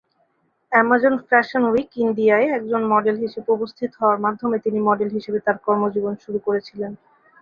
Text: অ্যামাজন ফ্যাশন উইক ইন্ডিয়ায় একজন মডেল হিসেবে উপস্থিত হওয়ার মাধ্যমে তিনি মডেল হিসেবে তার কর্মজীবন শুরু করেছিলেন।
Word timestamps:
অ্যামাজন 0.71 1.15
ফ্যাশন 1.27 1.63
উইক 1.69 1.91
ইন্ডিয়ায় 1.97 2.47
একজন 2.57 2.81
মডেল 2.93 3.15
হিসেবে 3.23 3.49
উপস্থিত 3.51 3.91
হওয়ার 3.99 4.19
মাধ্যমে 4.25 4.57
তিনি 4.65 4.79
মডেল 4.89 5.09
হিসেবে 5.17 5.39
তার 5.45 5.57
কর্মজীবন 5.65 6.13
শুরু 6.23 6.39
করেছিলেন। 6.47 6.91